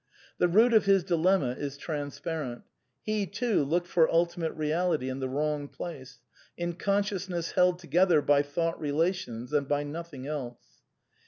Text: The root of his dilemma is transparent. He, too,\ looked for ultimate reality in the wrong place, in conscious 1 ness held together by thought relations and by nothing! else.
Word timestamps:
The 0.39 0.47
root 0.47 0.73
of 0.73 0.85
his 0.85 1.03
dilemma 1.03 1.51
is 1.51 1.77
transparent. 1.77 2.63
He, 3.03 3.27
too,\ 3.27 3.61
looked 3.63 3.85
for 3.85 4.11
ultimate 4.11 4.53
reality 4.53 5.09
in 5.09 5.19
the 5.19 5.29
wrong 5.29 5.67
place, 5.67 6.21
in 6.57 6.73
conscious 6.73 7.27
1 7.29 7.35
ness 7.35 7.51
held 7.51 7.77
together 7.77 8.19
by 8.23 8.41
thought 8.41 8.81
relations 8.81 9.53
and 9.53 9.67
by 9.67 9.83
nothing! 9.83 10.25
else. 10.25 10.81